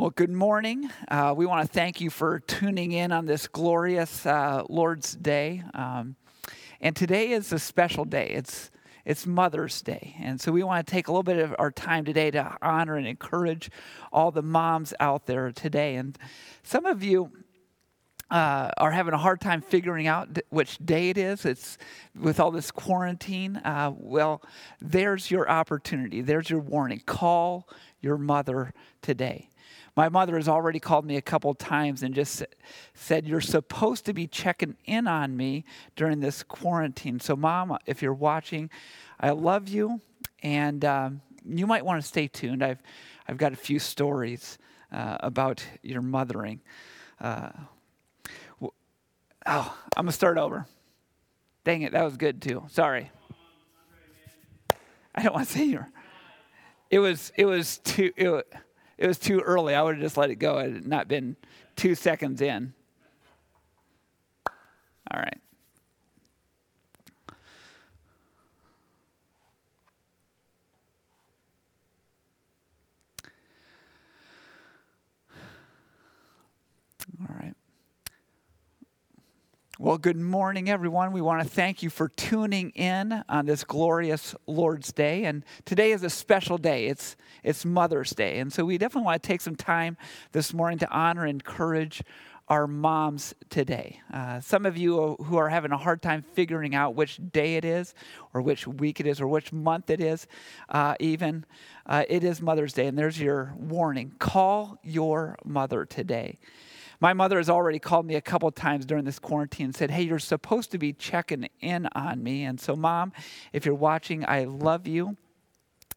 [0.00, 0.88] Well, good morning.
[1.08, 5.64] Uh, we want to thank you for tuning in on this glorious uh, Lord's Day.
[5.74, 6.14] Um,
[6.80, 8.28] and today is a special day.
[8.28, 8.70] It's
[9.04, 10.14] it's Mother's Day.
[10.20, 12.94] And so we want to take a little bit of our time today to honor
[12.94, 13.72] and encourage
[14.12, 15.96] all the moms out there today.
[15.96, 16.16] And
[16.62, 17.32] some of you
[18.30, 21.44] uh, are having a hard time figuring out which day it is.
[21.44, 21.76] It's
[22.14, 23.56] with all this quarantine.
[23.56, 24.42] Uh, well,
[24.80, 26.20] there's your opportunity.
[26.20, 27.02] There's your warning.
[27.04, 27.68] Call
[28.00, 28.72] your mother
[29.02, 29.48] today.
[29.98, 32.44] My mother has already called me a couple times and just
[32.94, 35.64] said, You're supposed to be checking in on me
[35.96, 37.18] during this quarantine.
[37.18, 38.70] So, Mom, if you're watching,
[39.18, 40.00] I love you,
[40.40, 42.62] and um, you might want to stay tuned.
[42.62, 42.80] I've,
[43.26, 44.58] I've got a few stories
[44.92, 46.60] uh, about your mothering.
[47.20, 47.48] Uh,
[48.62, 48.70] oh,
[49.96, 50.64] I'm going to start over.
[51.64, 52.62] Dang it, that was good too.
[52.68, 53.10] Sorry.
[55.12, 55.88] I don't want to say your.
[56.88, 58.12] It was, it was too.
[58.16, 58.46] It,
[58.98, 59.74] it was too early.
[59.74, 60.58] I would have just let it go.
[60.58, 61.36] It had not been
[61.76, 62.74] two seconds in.
[65.10, 65.40] All right.
[79.80, 81.12] Well, good morning, everyone.
[81.12, 85.24] We want to thank you for tuning in on this glorious Lord's Day.
[85.24, 86.86] And today is a special day.
[86.86, 88.40] It's, it's Mother's Day.
[88.40, 89.96] And so we definitely want to take some time
[90.32, 92.02] this morning to honor and encourage
[92.48, 94.00] our moms today.
[94.12, 97.64] Uh, some of you who are having a hard time figuring out which day it
[97.64, 97.94] is,
[98.34, 100.26] or which week it is, or which month it is,
[100.70, 101.44] uh, even,
[101.86, 102.88] uh, it is Mother's Day.
[102.88, 106.40] And there's your warning call your mother today.
[107.00, 110.02] My mother has already called me a couple times during this quarantine and said, Hey,
[110.02, 112.44] you're supposed to be checking in on me.
[112.44, 113.12] And so, Mom,
[113.52, 115.16] if you're watching, I love you.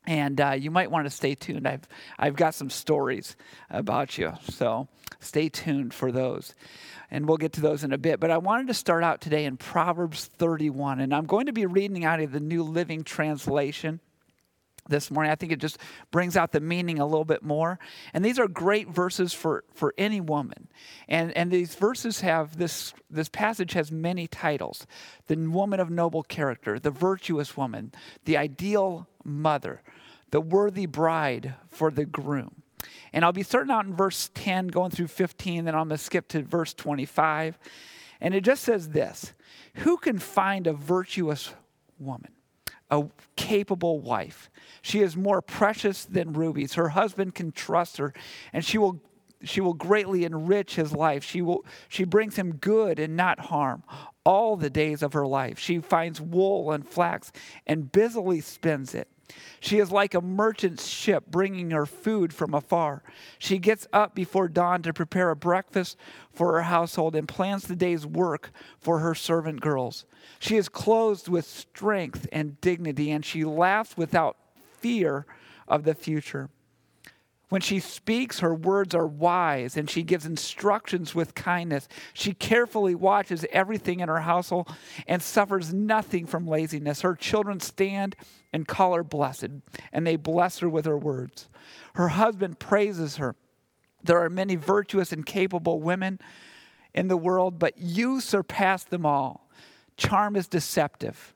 [0.08, 1.68] And uh, you might want to stay tuned.
[1.68, 3.36] I've, I've got some stories
[3.70, 4.34] about you.
[4.50, 4.88] So
[5.20, 6.56] stay tuned for those.
[7.12, 8.20] And we'll get to those in a bit.
[8.20, 11.02] But I wanted to start out today in Proverbs 31.
[11.02, 14.00] And I'm going to be reading out of the New Living Translation
[14.88, 15.32] this morning.
[15.32, 15.78] I think it just
[16.12, 17.80] brings out the meaning a little bit more.
[18.14, 20.68] And these are great verses for, for any woman.
[21.08, 24.86] And, and these verses have this, this passage has many titles
[25.28, 27.94] the woman of noble character, the virtuous woman,
[28.26, 29.82] the ideal mother,
[30.32, 32.64] the worthy bride for the groom.
[33.14, 36.04] And I'll be starting out in verse 10, going through 15, then I'm going to
[36.04, 37.58] skip to verse 25.
[38.20, 39.34] And it just says this
[39.76, 41.54] Who can find a virtuous
[42.00, 42.32] woman?
[42.92, 44.52] A capable wife.
[44.82, 46.74] She is more precious than rubies.
[46.74, 48.14] Her husband can trust her,
[48.54, 49.02] and she will
[49.44, 51.24] she will greatly enrich his life.
[51.24, 53.84] She will she brings him good and not harm
[54.24, 55.58] all the days of her life.
[55.58, 57.32] She finds wool and flax
[57.66, 59.08] and busily spins it.
[59.60, 63.04] She is like a merchant's ship bringing her food from afar.
[63.38, 65.98] She gets up before dawn to prepare a breakfast
[66.32, 70.06] for her household and plans the day's work for her servant girls.
[70.40, 74.38] She is clothed with strength and dignity, and she laughs without
[74.80, 75.26] fear
[75.68, 76.50] of the future.
[77.52, 81.90] When she speaks, her words are wise and she gives instructions with kindness.
[82.14, 84.74] She carefully watches everything in her household
[85.06, 87.02] and suffers nothing from laziness.
[87.02, 88.16] Her children stand
[88.54, 89.50] and call her blessed,
[89.92, 91.50] and they bless her with her words.
[91.96, 93.36] Her husband praises her.
[94.02, 96.20] There are many virtuous and capable women
[96.94, 99.50] in the world, but you surpass them all.
[99.98, 101.34] Charm is deceptive,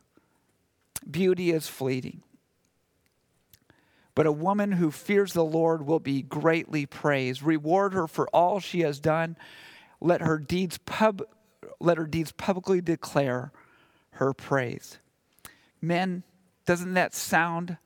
[1.11, 2.23] beauty is fleeting.
[4.15, 7.43] But a woman who fears the Lord will be greatly praised.
[7.43, 9.35] Reward her for all she has done.
[9.99, 11.21] Let her deeds, pub,
[11.79, 13.51] let her deeds publicly declare
[14.11, 14.99] her praise.
[15.81, 16.23] Men,
[16.65, 17.77] doesn't that sound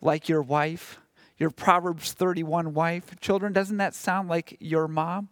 [0.00, 1.00] like your wife?
[1.36, 3.18] Your Proverbs 31 wife?
[3.20, 5.28] Children, doesn't that sound like your mom?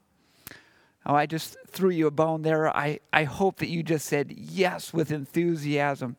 [1.06, 2.74] Oh, I just threw you a bone there.
[2.74, 6.16] I, I hope that you just said yes with enthusiasm.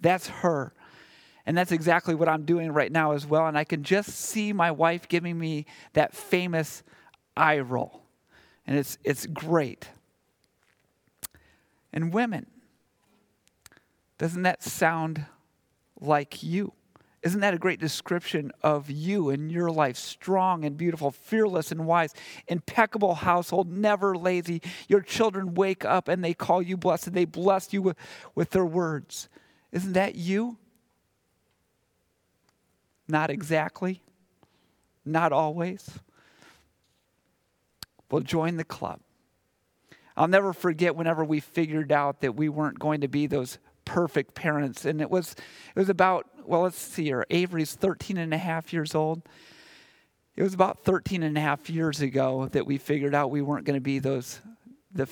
[0.00, 0.74] That's her.
[1.46, 3.46] And that's exactly what I'm doing right now as well.
[3.46, 6.82] And I can just see my wife giving me that famous
[7.36, 8.02] eye roll.
[8.66, 9.88] And it's, it's great.
[11.92, 12.46] And women,
[14.16, 15.26] doesn't that sound
[16.00, 16.72] like you?
[17.22, 19.96] Isn't that a great description of you and your life?
[19.96, 22.14] Strong and beautiful, fearless and wise,
[22.48, 24.60] impeccable household, never lazy.
[24.88, 27.14] Your children wake up and they call you blessed.
[27.14, 27.96] They bless you with,
[28.34, 29.30] with their words.
[29.72, 30.58] Isn't that you?
[33.08, 34.02] Not exactly,
[35.04, 35.90] not always.
[38.10, 39.00] Well, join the club.
[40.16, 44.34] I'll never forget whenever we figured out that we weren't going to be those perfect
[44.34, 44.84] parents.
[44.84, 45.32] And it was,
[45.74, 47.26] it was about, well, let's see here.
[47.30, 49.22] Avery's 13 and a half years old.
[50.36, 53.64] It was about 13 and a half years ago that we figured out we weren't
[53.64, 54.40] going to be those,
[54.92, 55.08] the,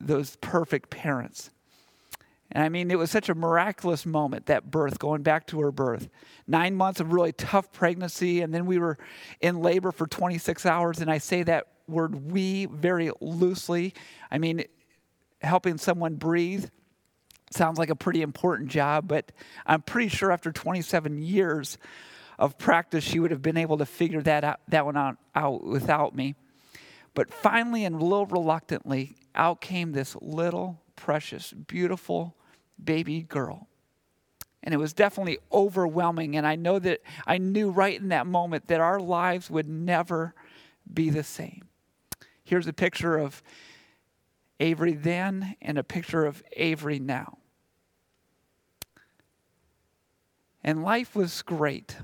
[0.00, 1.50] those perfect parents.
[2.52, 5.72] And I mean, it was such a miraculous moment, that birth, going back to her
[5.72, 6.08] birth.
[6.46, 8.98] Nine months of really tough pregnancy, and then we were
[9.40, 11.00] in labor for 26 hours.
[11.00, 13.94] And I say that word we very loosely.
[14.30, 14.64] I mean,
[15.40, 16.68] helping someone breathe
[17.50, 19.32] sounds like a pretty important job, but
[19.66, 21.78] I'm pretty sure after 27 years
[22.38, 25.64] of practice, she would have been able to figure that, out, that one out, out
[25.64, 26.34] without me.
[27.14, 32.36] But finally, and a little reluctantly, out came this little, precious, beautiful
[32.82, 33.68] baby girl.
[34.62, 36.36] And it was definitely overwhelming.
[36.36, 40.34] And I know that I knew right in that moment that our lives would never
[40.92, 41.68] be the same.
[42.44, 43.42] Here's a picture of
[44.60, 47.38] Avery then and a picture of Avery now.
[50.62, 51.96] And life was great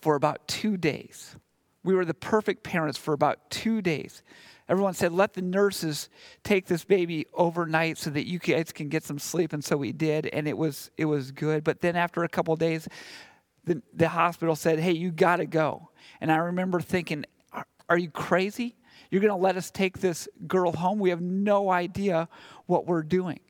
[0.00, 1.36] for about two days.
[1.82, 4.22] We were the perfect parents for about two days.
[4.70, 6.08] Everyone said, let the nurses
[6.44, 9.52] take this baby overnight so that you guys can get some sleep.
[9.52, 11.64] And so we did, and it was, it was good.
[11.64, 12.86] But then after a couple days,
[13.64, 15.90] the, the hospital said, hey, you got to go.
[16.20, 18.76] And I remember thinking, are, are you crazy?
[19.10, 21.00] You're going to let us take this girl home?
[21.00, 22.28] We have no idea
[22.66, 23.40] what we're doing.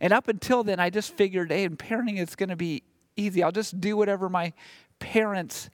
[0.00, 2.84] And up until then, I just figured, hey, in parenting, it's going to be
[3.16, 3.42] easy.
[3.42, 4.54] I'll just do whatever my
[4.98, 5.68] parents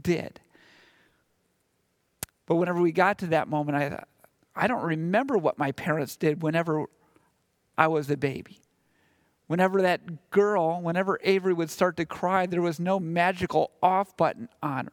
[0.00, 0.40] did.
[2.46, 4.08] But whenever we got to that moment, I thought,
[4.54, 6.86] I don't remember what my parents did whenever
[7.76, 8.60] I was a baby.
[9.46, 14.48] Whenever that girl, whenever Avery would start to cry, there was no magical off button
[14.62, 14.92] on her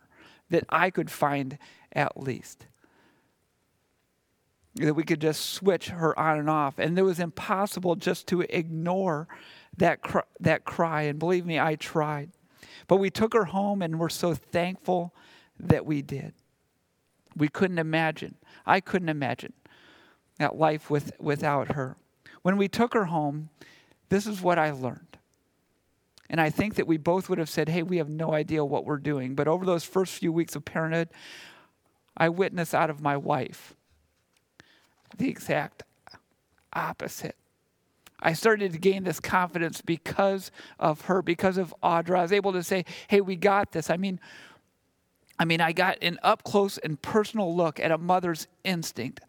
[0.50, 1.57] that I could find
[1.94, 2.65] at least.
[4.75, 6.79] That we could just switch her on and off.
[6.79, 9.27] And it was impossible just to ignore
[9.77, 11.03] that, cry, that cry.
[11.03, 12.31] And believe me, I tried.
[12.88, 15.13] But we took her home and we're so thankful
[15.59, 16.33] that we did.
[17.35, 18.35] We couldn't imagine.
[18.65, 19.53] I couldn't imagine
[20.37, 21.97] that life with, without her.
[22.41, 23.49] When we took her home,
[24.09, 25.17] this is what I learned.
[26.29, 28.85] And I think that we both would have said, hey, we have no idea what
[28.85, 29.35] we're doing.
[29.35, 31.09] But over those first few weeks of parenthood,
[32.15, 33.75] I witnessed out of my wife
[35.17, 35.83] the exact
[36.71, 37.35] opposite.
[38.21, 42.19] I started to gain this confidence because of her, because of Audra.
[42.19, 43.89] I was able to say, hey, we got this.
[43.89, 44.19] I mean,
[45.39, 49.21] I mean, I got an up close and personal look at a mother's instinct,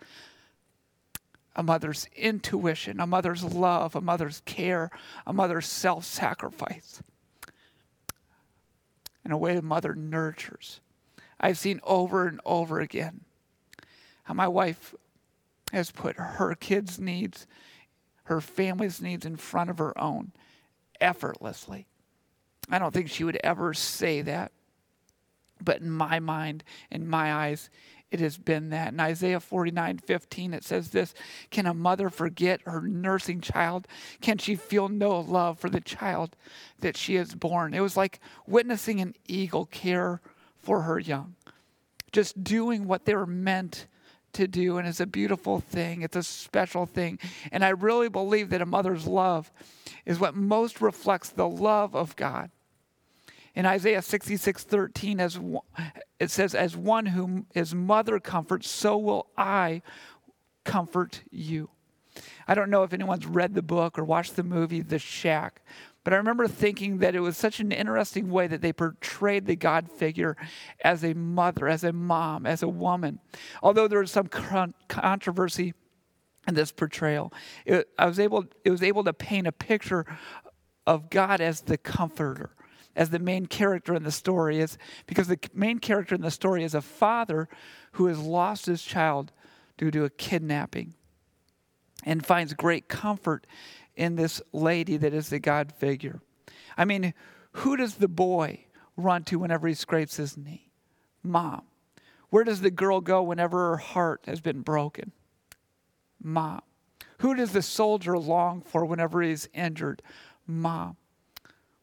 [1.55, 4.91] a mother's intuition, a mother's love, a mother's care,
[5.25, 7.01] a mother's self sacrifice,
[9.25, 10.81] in a way a mother nurtures.
[11.39, 13.21] I've seen over and over again
[14.25, 14.95] how my wife
[15.73, 17.47] has put her kids' needs,
[18.25, 20.33] her family's needs in front of her own
[21.01, 21.87] effortlessly.
[22.69, 24.53] I don't think she would ever say that.
[25.63, 27.71] But in my mind, in my eyes,
[28.11, 28.93] it has been that.
[28.93, 31.15] In Isaiah 49 15, it says this
[31.51, 33.87] Can a mother forget her nursing child?
[34.21, 36.37] Can she feel no love for the child
[36.81, 37.73] that she has born?
[37.73, 40.21] It was like witnessing an eagle care
[40.59, 41.37] for her young,
[42.13, 43.87] just doing what they were meant
[44.33, 44.79] to do.
[44.79, 47.19] And it's a beautiful thing, it's a special thing.
[47.53, 49.53] And I really believe that a mother's love
[50.05, 52.51] is what most reflects the love of God.
[53.55, 55.41] In Isaiah 66 13, as
[56.19, 59.83] it says, As one whom his mother comforts, so will I
[60.65, 61.71] comfort you.
[62.47, 65.63] I don't know if anyone's read the book or watched the movie The Shack,
[66.03, 69.57] but I remember thinking that it was such an interesting way that they portrayed the
[69.57, 70.37] God figure
[70.83, 73.21] as a mother, as a mom, as a woman.
[73.63, 74.29] Although there was some
[74.89, 75.75] controversy
[76.49, 77.33] in this portrayal,
[77.67, 80.07] it, I was able, it was able to paint a picture
[80.87, 82.51] of God as the comforter
[82.97, 86.65] as the main character in the story is because the main character in the story
[86.65, 87.49] is a father
[87.93, 89.33] who has lost his child
[89.77, 90.95] due to a kidnapping
[92.05, 93.47] and finds great comfort
[93.95, 96.21] in this lady that is the God figure.
[96.77, 97.15] I mean,
[97.53, 98.65] who does the boy
[98.97, 100.71] run to whenever he scrapes his knee?
[101.23, 101.63] Mom.
[102.31, 105.13] Where does the girl go whenever her heart has been broken?
[106.23, 106.63] Mom.
[107.19, 110.01] Who does the soldier long for whenever he's injured?
[110.47, 110.97] Mom.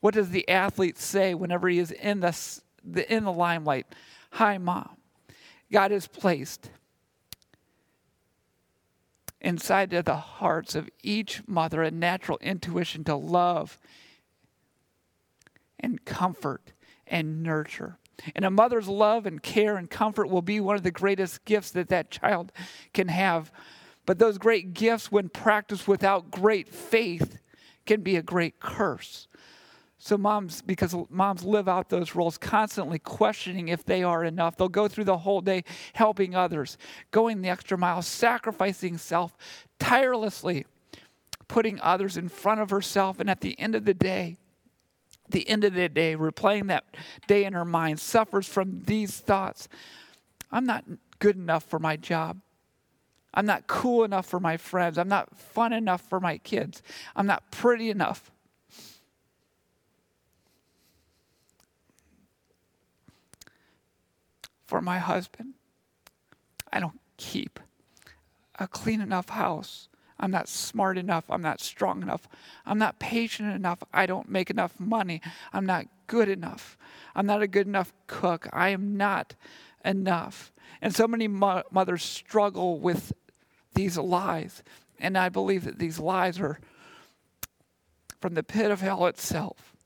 [0.08, 2.34] What does the athlete say whenever he is in the,
[2.82, 3.88] the, in the limelight?
[4.32, 4.96] Hi, mom.
[5.70, 6.70] God has placed
[9.42, 13.78] inside of the hearts of each mother a natural intuition to love
[15.78, 16.72] and comfort
[17.06, 17.98] and nurture.
[18.34, 21.72] And a mother's love and care and comfort will be one of the greatest gifts
[21.72, 22.54] that that child
[22.94, 23.52] can have.
[24.06, 27.40] But those great gifts, when practiced without great faith,
[27.86, 29.28] can be a great curse.
[30.00, 34.56] So, moms, because moms live out those roles, constantly questioning if they are enough.
[34.56, 35.64] They'll go through the whole day
[35.94, 36.78] helping others,
[37.10, 39.36] going the extra mile, sacrificing self
[39.80, 40.66] tirelessly,
[41.48, 43.20] putting others in front of herself.
[43.20, 44.38] And at the end of the day,
[45.30, 46.86] the end of the day, replaying that
[47.28, 49.68] day in her mind, suffers from these thoughts
[50.52, 50.86] I'm not
[51.20, 52.40] good enough for my job.
[53.34, 54.98] I'm not cool enough for my friends.
[54.98, 56.82] I'm not fun enough for my kids.
[57.16, 58.32] I'm not pretty enough.
[64.68, 65.54] For my husband,
[66.72, 67.60] I don't keep
[68.60, 69.88] a clean enough house.
[70.20, 71.26] I'm not smart enough.
[71.30, 72.28] I'm not strong enough.
[72.66, 73.82] I'm not patient enough.
[73.94, 75.22] I don't make enough money.
[75.54, 76.78] I'm not good enough.
[77.16, 78.48] I'm not a good enough cook.
[78.52, 79.36] I am not
[79.86, 80.52] enough.
[80.82, 83.14] And so many mo- mothers struggle with
[83.74, 84.64] these lies.
[85.00, 86.60] And I believe that these lies are
[88.20, 89.77] from the pit of hell itself.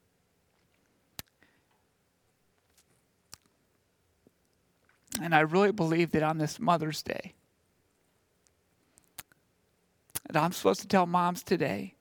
[5.20, 7.34] And I really believe that on this Mother's Day,
[10.30, 11.96] that I'm supposed to tell moms today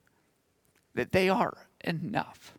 [0.95, 2.55] that they are enough.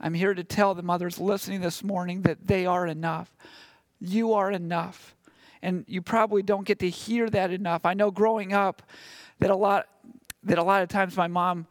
[0.00, 3.36] I'm here to tell the mothers listening this morning that they are enough.
[4.00, 5.14] You are enough.
[5.62, 7.84] And you probably don't get to hear that enough.
[7.84, 8.82] I know growing up
[9.40, 9.86] that a lot
[10.42, 11.66] that a lot of times my mom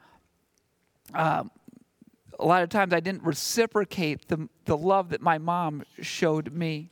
[1.16, 1.50] um,
[2.40, 6.90] a lot of times I didn't reciprocate the, the love that my mom showed me.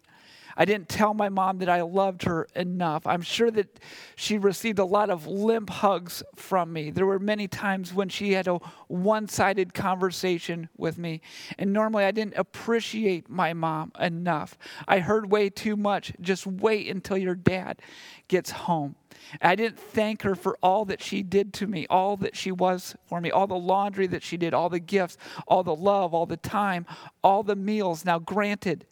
[0.57, 3.05] I didn't tell my mom that I loved her enough.
[3.05, 3.79] I'm sure that
[4.15, 6.89] she received a lot of limp hugs from me.
[6.89, 11.21] There were many times when she had a one sided conversation with me,
[11.59, 14.57] and normally I didn't appreciate my mom enough.
[14.87, 16.11] I heard way too much.
[16.19, 17.79] Just wait until your dad
[18.27, 18.95] gets home.
[19.41, 22.95] I didn't thank her for all that she did to me, all that she was
[23.05, 26.25] for me, all the laundry that she did, all the gifts, all the love, all
[26.25, 26.85] the time,
[27.23, 28.05] all the meals.
[28.05, 28.85] Now, granted,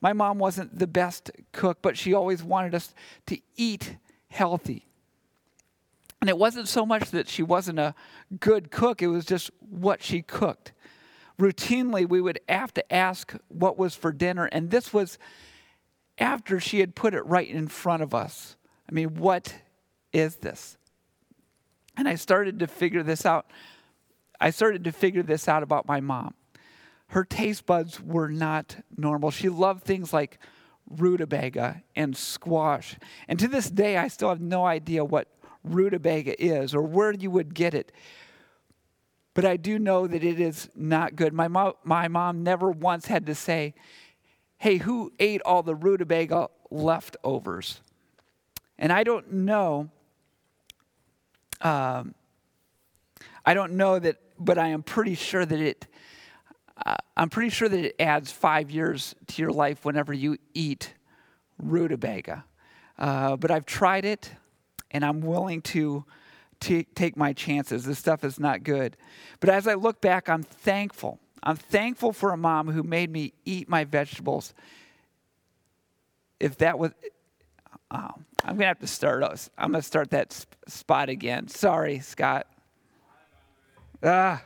[0.00, 2.94] my mom wasn't the best cook, but she always wanted us
[3.26, 3.96] to eat
[4.28, 4.86] healthy.
[6.20, 7.94] And it wasn't so much that she wasn't a
[8.38, 10.72] good cook, it was just what she cooked.
[11.38, 15.18] Routinely, we would have to ask what was for dinner, and this was
[16.18, 18.56] after she had put it right in front of us.
[18.88, 19.54] I mean, what
[20.12, 20.76] is this?
[21.96, 23.50] And I started to figure this out.
[24.38, 26.34] I started to figure this out about my mom
[27.10, 29.32] her taste buds were not normal.
[29.32, 30.38] She loved things like
[30.88, 32.96] rutabaga and squash.
[33.26, 35.26] And to this day, I still have no idea what
[35.64, 37.90] rutabaga is or where you would get it.
[39.34, 41.32] But I do know that it is not good.
[41.32, 43.74] My mom, my mom never once had to say,
[44.58, 47.80] Hey, who ate all the rutabaga leftovers?
[48.78, 49.90] And I don't know.
[51.60, 52.14] Um,
[53.44, 55.86] I don't know that, but I am pretty sure that it
[57.16, 60.94] I'm pretty sure that it adds five years to your life whenever you eat
[61.58, 62.44] rutabaga.
[62.98, 64.30] Uh, but I've tried it,
[64.90, 66.04] and I'm willing to
[66.60, 67.84] t- take my chances.
[67.84, 68.96] This stuff is not good.
[69.40, 71.18] But as I look back, I'm thankful.
[71.42, 74.54] I'm thankful for a mom who made me eat my vegetables.
[76.38, 76.92] If that was,
[77.90, 78.10] oh,
[78.44, 79.22] I'm gonna have to start.
[79.58, 81.48] I'm gonna start that sp- spot again.
[81.48, 82.46] Sorry, Scott.
[84.02, 84.42] Ah.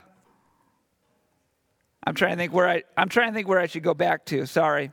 [2.05, 4.25] I'm trying to think where I I'm trying to think where I should go back
[4.25, 4.45] to.
[4.45, 4.91] Sorry.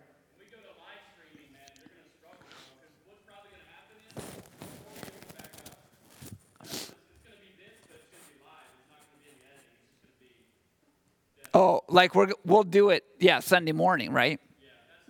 [11.55, 14.41] Oh, like we're we'll do it, yeah, Sunday morning, right?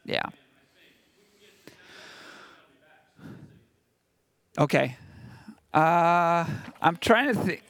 [0.04, 0.23] Yeah.
[4.59, 4.97] Okay.
[5.73, 6.44] Uh,
[6.80, 7.62] I'm trying to think.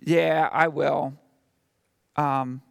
[0.00, 1.14] Yeah, I will.
[2.16, 2.62] Um,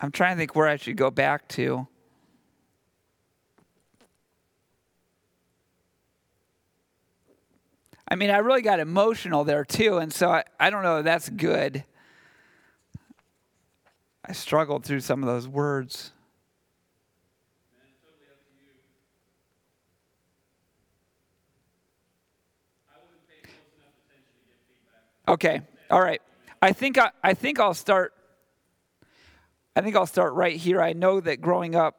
[0.00, 1.86] I'm trying to think where I should go back to.
[8.08, 11.04] I mean, I really got emotional there too, and so I, I don't know if
[11.04, 11.84] that's good.
[14.24, 16.12] I struggled through some of those words.
[25.26, 25.62] Okay.
[25.92, 26.20] All right.
[26.62, 28.14] I think I, I think I'll start
[29.76, 30.80] I think I'll start right here.
[30.80, 31.98] I know that growing up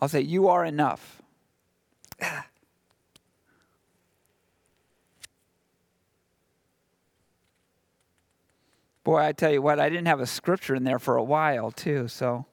[0.00, 1.22] I'll say you are enough.
[9.04, 11.70] Boy, I tell you what, I didn't have a scripture in there for a while,
[11.70, 12.46] too, so.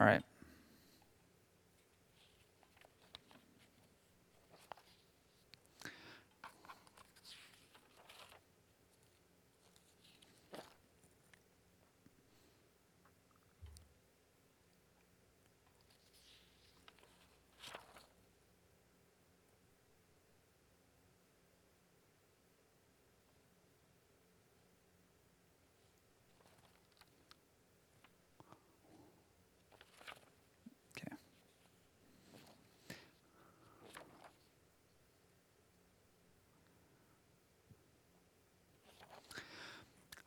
[0.00, 0.22] All right.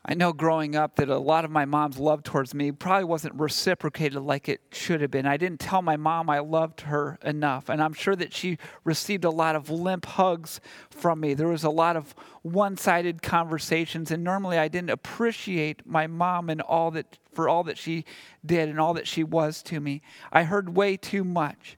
[0.05, 3.36] I know growing up that a lot of my mom's love towards me probably wasn't
[3.36, 5.25] reciprocated like it should have been.
[5.25, 7.69] I didn't tell my mom I loved her enough.
[7.69, 11.33] And I'm sure that she received a lot of limp hugs from me.
[11.33, 14.11] There was a lot of one sided conversations.
[14.11, 18.03] And normally I didn't appreciate my mom and all that for all that she
[18.46, 20.01] did and all that she was to me.
[20.33, 21.77] I heard way too much.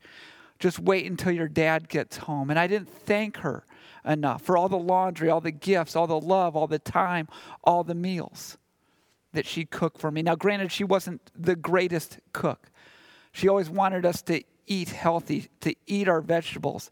[0.58, 2.50] Just wait until your dad gets home.
[2.50, 3.66] And I didn't thank her
[4.06, 7.28] enough for all the laundry, all the gifts, all the love, all the time,
[7.64, 8.58] all the meals
[9.34, 10.22] that she cooked for me.
[10.22, 12.72] Now, granted, she wasn't the greatest cook.
[13.32, 16.90] She always wanted us to eat healthy, to eat our vegetables.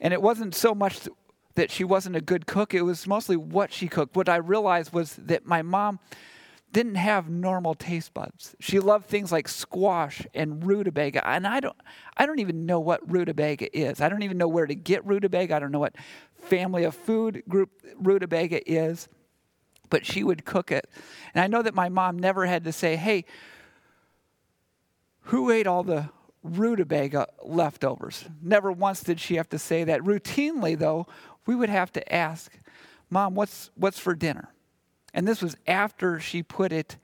[0.00, 1.08] And it wasn't so much
[1.54, 4.16] that she wasn't a good cook, it was mostly what she cooked.
[4.16, 6.00] What I realized was that my mom
[6.74, 8.56] didn't have normal taste buds.
[8.58, 11.76] She loved things like squash and rutabaga, and I don't
[12.16, 14.00] I don't even know what rutabaga is.
[14.00, 15.54] I don't even know where to get rutabaga.
[15.54, 15.94] I don't know what
[16.34, 19.08] family of food group rutabaga is,
[19.88, 20.90] but she would cook it.
[21.32, 23.24] And I know that my mom never had to say, "Hey,
[25.22, 26.10] who ate all the
[26.42, 30.00] rutabaga leftovers?" Never once did she have to say that.
[30.00, 31.06] Routinely though,
[31.46, 32.50] we would have to ask,
[33.10, 34.53] "Mom, what's what's for dinner?"
[35.14, 36.96] And this was after she put it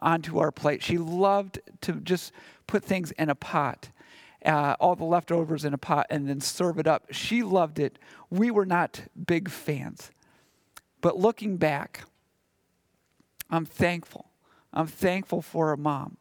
[0.00, 0.82] onto our plate.
[0.82, 2.32] She loved to just
[2.66, 3.90] put things in a pot,
[4.44, 7.06] uh, all the leftovers in a pot, and then serve it up.
[7.10, 7.98] She loved it.
[8.30, 10.10] We were not big fans.
[11.02, 12.04] But looking back,
[13.50, 14.30] I'm thankful.
[14.72, 16.16] I'm thankful for a mom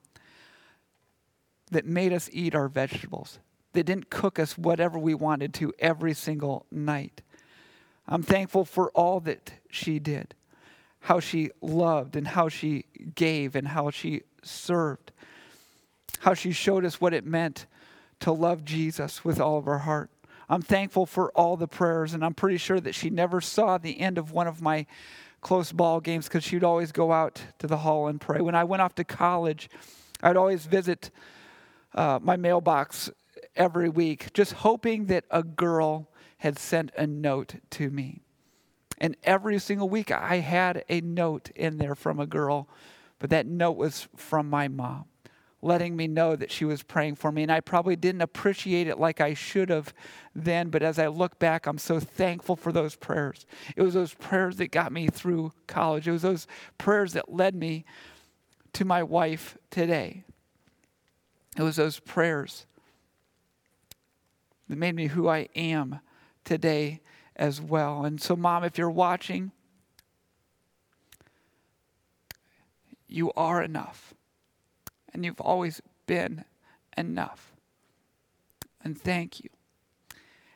[1.71, 3.39] that made us eat our vegetables,
[3.73, 7.21] that didn't cook us whatever we wanted to every single night.
[8.08, 10.34] I'm thankful for all that she did
[11.01, 12.85] how she loved and how she
[13.15, 15.12] gave and how she served,
[16.19, 17.65] how she showed us what it meant
[18.19, 20.09] to love Jesus with all of our heart.
[20.49, 23.99] I'm thankful for all the prayers, and I'm pretty sure that she never saw the
[23.99, 24.88] end of one of my
[25.41, 28.41] close ball games because she'd always go out to the hall and pray.
[28.41, 29.69] When I went off to college,
[30.21, 31.12] I'd always visit
[31.93, 33.09] uh, my mailbox
[33.55, 36.09] every week, just hoping that a girl
[36.39, 38.21] had sent a note to me.
[38.99, 42.67] And every single week, I had a note in there from a girl,
[43.17, 45.05] but that note was from my mom,
[45.62, 47.43] letting me know that she was praying for me.
[47.43, 49.93] And I probably didn't appreciate it like I should have
[50.35, 53.45] then, but as I look back, I'm so thankful for those prayers.
[53.75, 57.55] It was those prayers that got me through college, it was those prayers that led
[57.55, 57.85] me
[58.73, 60.23] to my wife today.
[61.57, 62.65] It was those prayers
[64.67, 65.99] that made me who I am
[66.45, 67.01] today
[67.39, 68.04] as well.
[68.04, 69.52] And so, mom, if you're watching,
[73.08, 74.13] you are enough.
[75.13, 76.43] And you've always been
[76.95, 77.54] enough.
[78.84, 79.49] And thank you.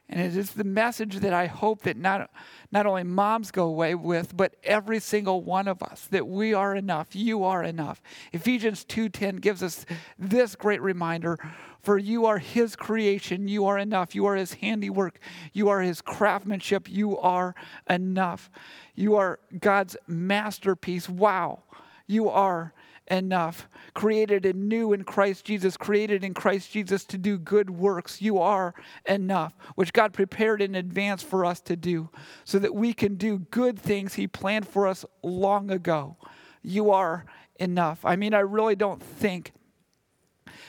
[0.10, 2.30] And it is the message that I hope that not,
[2.72, 6.76] not only moms go away with, but every single one of us, that we are
[6.76, 7.16] enough.
[7.16, 8.02] You are enough.
[8.34, 9.86] Ephesians 2.10 gives us
[10.20, 11.40] this great reminder,
[11.84, 13.48] for you are his creation.
[13.48, 14.16] You are enough.
[14.16, 15.20] You are his handiwork.
[15.52, 16.90] You are his craftsmanship.
[16.90, 17.54] You are
[17.90, 18.50] enough.
[18.96, 21.10] You are God's masterpiece.
[21.10, 21.64] Wow.
[22.08, 22.74] You are
[23.12, 23.68] enough.
[23.94, 28.22] Created anew in Christ Jesus, created in Christ Jesus to do good works.
[28.22, 28.74] You are
[29.06, 32.10] enough, which God prepared in advance for us to do
[32.46, 36.16] so that we can do good things He planned for us long ago.
[36.62, 37.26] You are
[37.60, 38.06] enough.
[38.06, 39.52] I mean, I really don't think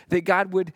[0.09, 0.73] that God would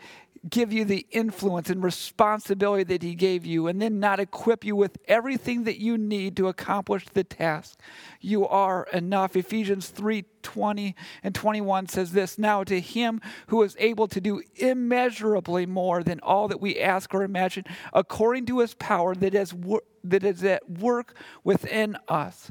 [0.49, 4.77] give you the influence and responsibility that he gave you and then not equip you
[4.77, 7.79] with everything that you need to accomplish the task
[8.21, 13.77] you are enough ephesians 3 20 and 21 says this now to him who is
[13.79, 18.75] able to do immeasurably more than all that we ask or imagine according to his
[18.75, 22.51] power that is, wor- that is at work within us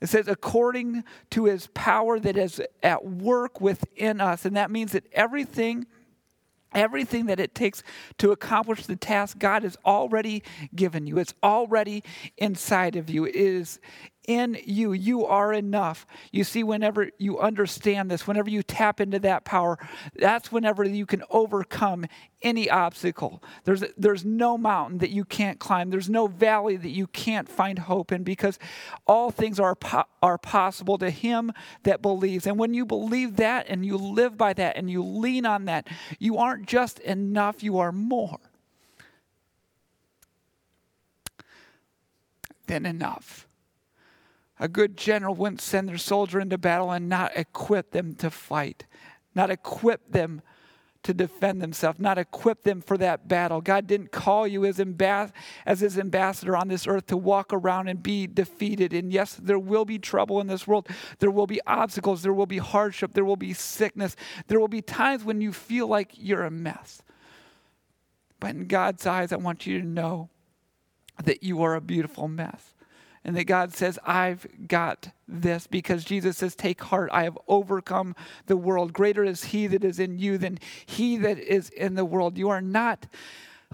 [0.00, 4.44] it says, according to his power that is at work within us.
[4.44, 5.86] And that means that everything
[6.74, 7.82] Everything that it takes
[8.18, 10.42] to accomplish the task God has already
[10.74, 11.18] given you.
[11.18, 12.04] It's already
[12.36, 13.24] inside of you.
[13.24, 13.80] It is
[14.28, 14.92] in you.
[14.92, 16.06] You are enough.
[16.30, 19.78] You see, whenever you understand this, whenever you tap into that power,
[20.14, 22.06] that's whenever you can overcome
[22.42, 23.42] any obstacle.
[23.64, 27.78] There's, there's no mountain that you can't climb, there's no valley that you can't find
[27.78, 28.58] hope in because
[29.06, 31.50] all things are, po- are possible to him
[31.82, 32.46] that believes.
[32.46, 35.88] And when you believe that and you live by that and you lean on that,
[36.18, 38.38] you aren't just enough, you are more
[42.66, 43.47] than enough.
[44.60, 48.86] A good general wouldn't send their soldier into battle and not equip them to fight,
[49.34, 50.42] not equip them
[51.04, 53.60] to defend themselves, not equip them for that battle.
[53.60, 55.32] God didn't call you as, ambas-
[55.64, 58.92] as his ambassador on this earth to walk around and be defeated.
[58.92, 60.88] And yes, there will be trouble in this world.
[61.20, 62.22] There will be obstacles.
[62.22, 63.14] There will be hardship.
[63.14, 64.16] There will be sickness.
[64.48, 67.00] There will be times when you feel like you're a mess.
[68.40, 70.30] But in God's eyes, I want you to know
[71.22, 72.74] that you are a beautiful mess
[73.24, 78.14] and that God says, I've got this because Jesus says, Take heart, I have overcome
[78.46, 78.92] the world.
[78.92, 82.38] Greater is He that is in you than He that is in the world.
[82.38, 83.06] You are not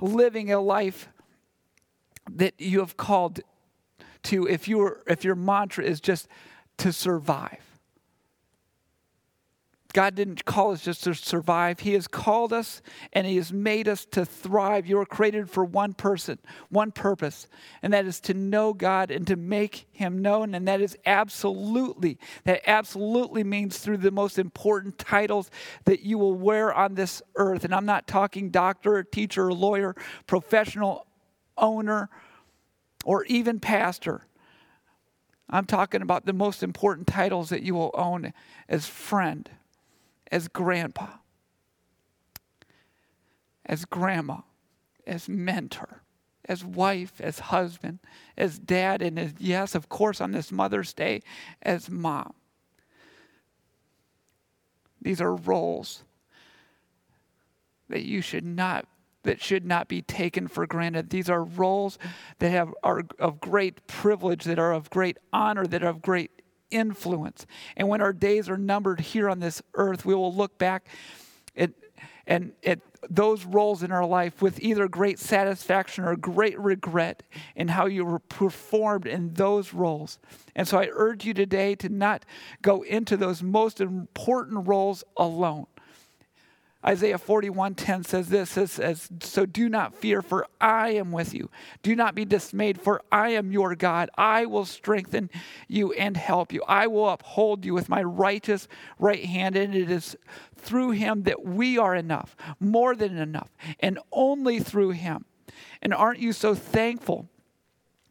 [0.01, 1.09] living a life
[2.31, 3.41] that you have called
[4.25, 6.29] to if, you if your mantra is just
[6.79, 7.74] to survive.
[9.95, 11.79] God didn't call us just to survive.
[11.81, 14.89] He has called us and He has made us to thrive.
[14.89, 17.47] You are created for one person, one purpose,
[17.81, 20.53] and that is to know God and to make Him known.
[20.53, 25.49] And that is absolutely, that absolutely means through the most important titles
[25.85, 27.65] that you will wear on this earth.
[27.65, 29.95] And I'm not talking doctor, teacher, lawyer,
[30.27, 31.07] professional,
[31.57, 32.11] owner,
[33.05, 34.27] or even pastor.
[35.49, 38.33] I'm talking about the most important titles that you will own
[38.69, 39.49] as friend
[40.35, 41.07] as grandpa,
[43.65, 44.39] as grandma,
[45.07, 46.03] as mentor,
[46.47, 48.01] as wife, as husband,
[48.37, 51.23] as dad, and as, yes, of course, on this Mother's Day,
[51.63, 52.35] as mom.
[55.01, 56.03] These are roles
[57.89, 58.89] that you should not
[59.23, 61.11] that should not be taken for granted.
[61.11, 61.97] These are roles
[62.41, 66.43] that have are of great privilege, that are of great honor, that are of great
[66.75, 67.47] influence.
[67.77, 70.87] And when our days are numbered here on this earth, we will look back
[71.57, 71.71] at,
[72.27, 77.23] and at those roles in our life with either great satisfaction or great regret
[77.55, 80.19] in how you performed in those roles.
[80.57, 82.25] And so I urge you today to not
[82.63, 85.67] go into those most important roles alone.
[86.87, 91.51] Isaiah 41:10 says this says, so do not fear for I am with you.
[91.83, 94.11] Do not be dismayed for I am your God.
[94.17, 95.31] I will strengthen
[95.67, 96.63] you and help you.
[96.69, 98.69] I will uphold you with my righteous
[98.99, 100.17] right hand and it is
[100.57, 105.25] through him that we are enough, more than enough, and only through him.
[105.81, 107.29] And aren't you so thankful?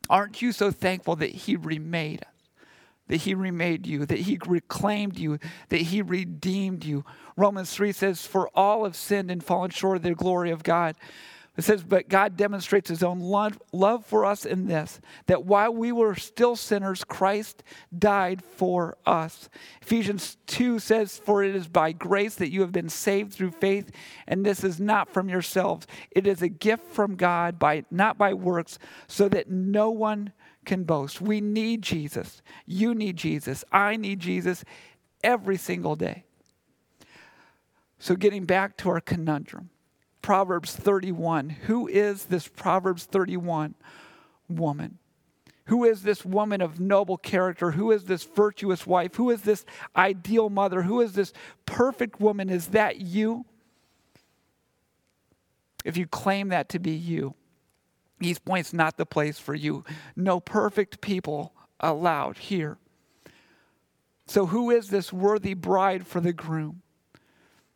[0.10, 2.33] Aren't you so thankful that he remade us?
[3.08, 5.40] That he remade you, that he reclaimed you,
[5.70, 7.04] that he redeemed you.
[7.36, 10.96] Romans 3 says, For all have sinned and fallen short of the glory of God.
[11.56, 15.92] It says, But God demonstrates his own love, for us in this, that while we
[15.92, 17.64] were still sinners, Christ
[17.98, 19.50] died for us.
[19.82, 23.92] Ephesians 2 says, For it is by grace that you have been saved through faith,
[24.28, 25.86] and this is not from yourselves.
[26.10, 30.84] It is a gift from God, by, not by works, so that no one can
[30.84, 31.22] boast.
[31.22, 32.42] We need Jesus.
[32.66, 33.64] You need Jesus.
[33.72, 34.64] I need Jesus
[35.24, 36.24] every single day.
[38.00, 39.70] So, getting back to our conundrum,
[40.24, 41.50] Proverbs 31.
[41.50, 43.76] Who is this Proverbs 31
[44.50, 44.98] woman?
[45.66, 47.72] Who is this woman of noble character?
[47.72, 49.16] Who is this virtuous wife?
[49.16, 50.82] Who is this ideal mother?
[50.82, 51.32] Who is this
[51.66, 52.50] perfect woman?
[52.50, 53.46] Is that you?
[55.86, 57.36] If you claim that to be you,
[58.22, 59.84] East Point's not the place for you.
[60.16, 62.78] No perfect people allowed here.
[64.26, 66.82] So, who is this worthy bride for the groom?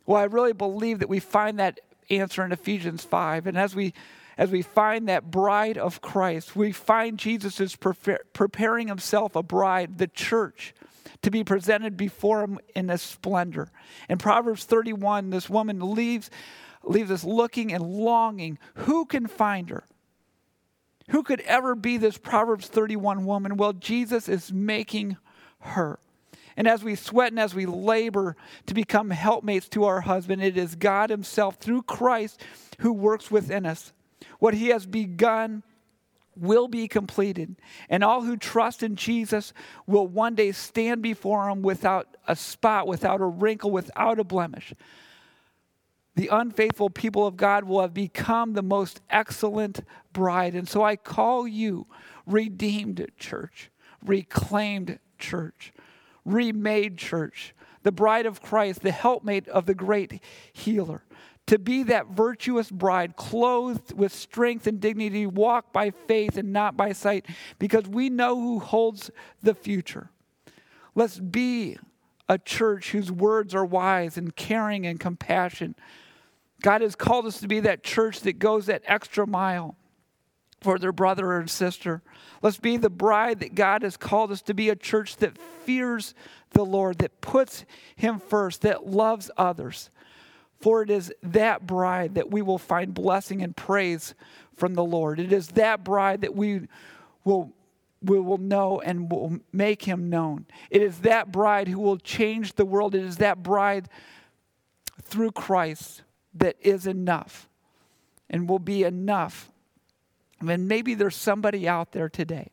[0.06, 3.47] Well, I really believe that we find that answer in Ephesians 5.
[3.47, 3.93] And as we
[4.38, 9.97] as we find that bride of Christ, we find Jesus is preparing himself a bride,
[9.97, 10.76] the church,
[11.23, 13.71] to be presented before him in a splendor.
[14.08, 16.30] In Proverbs 31, this woman leaves,
[16.84, 18.60] leaves us looking and longing.
[18.76, 19.86] Who can find her?
[21.10, 23.58] Who could ever be this Proverbs 31 woman?
[23.58, 25.17] Well, Jesus is making
[25.60, 26.00] her.
[26.58, 30.58] And as we sweat and as we labor to become helpmates to our husband, it
[30.58, 32.41] is God Himself through Christ
[32.80, 33.93] who works within us.
[34.39, 35.63] What He has begun
[36.36, 37.56] will be completed.
[37.89, 39.54] And all who trust in Jesus
[39.86, 44.74] will one day stand before Him without a spot, without a wrinkle, without a blemish
[46.17, 49.82] the unfaithful people of God will have become the most excellent
[50.13, 50.56] bride.
[50.56, 51.86] And so I call you,
[52.25, 53.69] redeemed church,
[54.03, 55.71] reclaimed church,
[56.25, 57.53] remade church,
[57.84, 61.03] the bride of Christ, the helpmate of the great healer.
[61.45, 66.75] To be that virtuous bride, clothed with strength and dignity, walk by faith and not
[66.75, 67.27] by sight,
[67.60, 69.12] because we know who holds
[69.43, 70.10] the future.
[70.95, 71.77] Let's be
[72.27, 75.75] a church whose words are wise and caring and compassion.
[76.62, 79.76] God has called us to be that church that goes that extra mile
[80.62, 82.02] for their brother or sister.
[82.41, 86.13] Let's be the bride that God has called us to be a church that fears
[86.52, 87.65] the Lord, that puts
[87.96, 89.91] Him first, that loves others.
[90.60, 94.15] For it is that bride that we will find blessing and praise
[94.56, 95.20] from the Lord.
[95.20, 96.62] It is that bride that we
[97.24, 97.54] will,
[98.02, 100.48] we will know and will make Him known.
[100.72, 102.96] It is that bride who will change the world.
[102.96, 103.89] It is that bride
[105.04, 106.02] through Christ
[106.39, 107.47] that is enough
[108.30, 109.52] and will be enough.
[110.39, 112.52] And maybe there's somebody out there today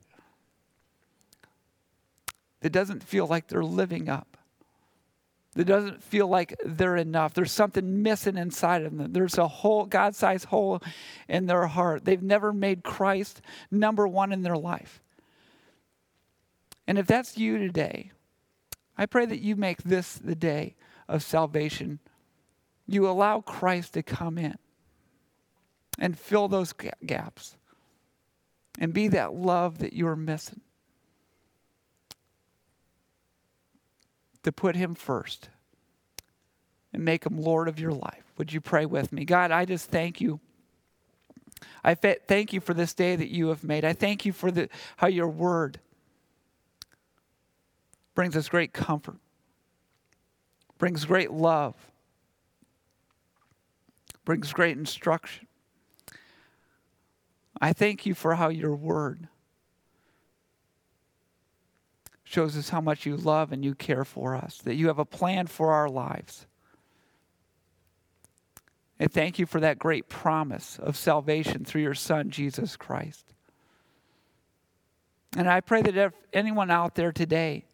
[2.61, 4.39] that doesn't feel like they're living up,
[5.55, 7.35] that doesn't feel like they're enough.
[7.35, 9.13] There's something missing inside of them.
[9.13, 10.83] There's a whole God sized hole
[11.29, 12.05] in their heart.
[12.05, 15.03] They've never made Christ number one in their life.
[16.87, 18.11] And if that's you today,
[18.97, 20.77] I pray that you make this the day
[21.09, 21.99] of salvation.
[22.87, 24.57] You allow Christ to come in
[25.99, 27.57] and fill those gaps
[28.79, 30.61] and be that love that you're missing.
[34.45, 35.49] to put him first
[36.93, 38.23] and make him Lord of your life.
[38.39, 39.25] Would you pray with me?
[39.25, 40.39] God, I just thank you.
[41.83, 43.85] I thank you for this day that you have made.
[43.85, 45.81] I thank you for the, how your word
[48.15, 49.17] brings us great comfort,
[50.79, 51.75] brings great love,
[54.25, 55.47] brings great instruction.
[57.61, 59.29] I thank you for how your word
[62.25, 65.05] shows us how much you love and you care for us, that you have a
[65.05, 66.47] plan for our lives.
[68.99, 73.35] And thank you for that great promise of salvation through your Son, Jesus Christ.
[75.37, 77.65] And I pray that if anyone out there today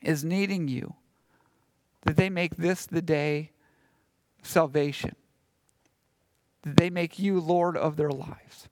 [0.00, 0.94] is needing you,
[2.02, 3.50] that they make this the day
[4.42, 5.14] salvation,
[6.64, 8.68] they make you Lord of their lives.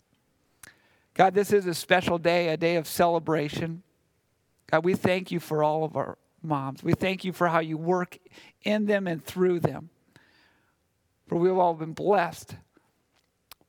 [1.15, 3.83] God, this is a special day, a day of celebration.
[4.71, 6.83] God, we thank you for all of our moms.
[6.83, 8.19] We thank you for how you work
[8.63, 9.91] in them and through them.
[11.27, 12.57] For we've all been blessed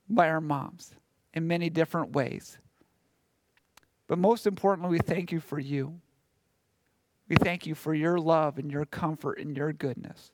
[0.10, 0.94] by our moms
[1.34, 2.58] in many different ways.
[4.08, 6.00] But most importantly, we thank you for you.
[7.28, 10.32] We thank you for your love and your comfort and your goodness.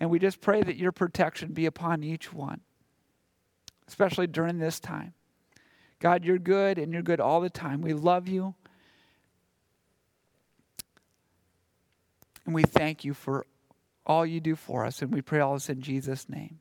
[0.00, 2.60] And we just pray that your protection be upon each one,
[3.86, 5.14] especially during this time.
[5.98, 7.80] God, you're good and you're good all the time.
[7.80, 8.54] We love you.
[12.46, 13.46] And we thank you for
[14.06, 15.02] all you do for us.
[15.02, 16.60] And we pray all this in Jesus' name.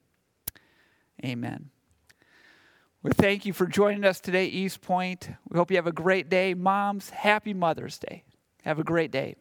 [1.24, 1.70] Amen.
[3.04, 5.30] We thank you for joining us today, East Point.
[5.48, 6.54] We hope you have a great day.
[6.54, 8.24] Moms, happy Mother's Day.
[8.64, 9.36] Have a great day.